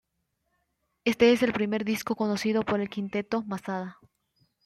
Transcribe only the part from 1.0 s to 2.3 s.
Este es el primer disco